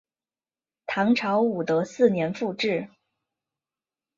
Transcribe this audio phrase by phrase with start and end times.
[0.87, 2.87] 唐朝武德四年复置。